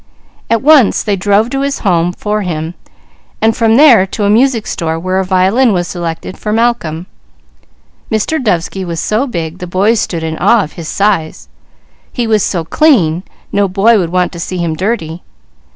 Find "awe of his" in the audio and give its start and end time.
10.39-10.87